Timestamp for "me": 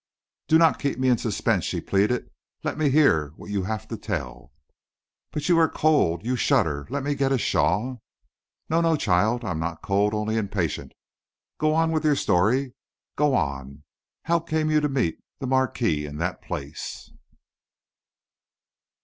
0.97-1.09, 2.75-2.89, 7.03-7.13